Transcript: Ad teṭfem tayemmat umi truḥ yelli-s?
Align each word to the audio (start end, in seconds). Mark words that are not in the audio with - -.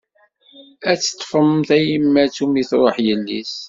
Ad 0.91 0.99
teṭfem 0.99 1.51
tayemmat 1.67 2.35
umi 2.43 2.63
truḥ 2.69 2.95
yelli-s? 3.05 3.53